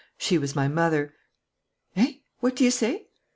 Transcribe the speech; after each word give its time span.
She 0.17 0.39
was 0.39 0.55
my 0.55 0.67
mother." 0.67 1.13
"Eh? 1.95 2.13
What 2.39 2.55
do 2.55 2.63
you 2.63 2.71
say?" 2.71 3.05